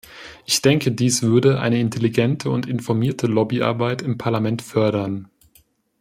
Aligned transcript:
Ich 0.47 0.63
denke, 0.63 0.91
dies 0.91 1.21
würde 1.21 1.59
eine 1.59 1.79
intelligente 1.79 2.49
und 2.49 2.65
informierte 2.65 3.27
Lobbyarbeit 3.27 4.01
im 4.01 4.17
Parlament 4.17 4.63
fördern. 4.63 5.29